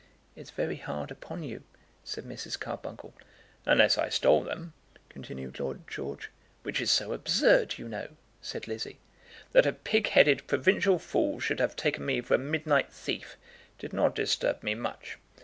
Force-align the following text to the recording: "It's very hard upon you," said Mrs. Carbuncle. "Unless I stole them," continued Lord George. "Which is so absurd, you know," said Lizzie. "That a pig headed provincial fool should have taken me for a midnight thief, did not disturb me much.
"It's 0.35 0.49
very 0.49 0.77
hard 0.77 1.11
upon 1.11 1.43
you," 1.43 1.61
said 2.03 2.23
Mrs. 2.23 2.59
Carbuncle. 2.59 3.13
"Unless 3.67 3.99
I 3.99 4.09
stole 4.09 4.43
them," 4.43 4.73
continued 5.09 5.59
Lord 5.59 5.87
George. 5.87 6.31
"Which 6.63 6.81
is 6.81 6.89
so 6.89 7.13
absurd, 7.13 7.77
you 7.77 7.87
know," 7.87 8.07
said 8.41 8.67
Lizzie. 8.67 8.97
"That 9.51 9.67
a 9.67 9.73
pig 9.73 10.07
headed 10.07 10.47
provincial 10.47 10.97
fool 10.97 11.39
should 11.39 11.59
have 11.59 11.75
taken 11.75 12.03
me 12.03 12.19
for 12.19 12.33
a 12.33 12.39
midnight 12.39 12.91
thief, 12.91 13.37
did 13.77 13.93
not 13.93 14.15
disturb 14.15 14.63
me 14.63 14.73
much. 14.73 15.19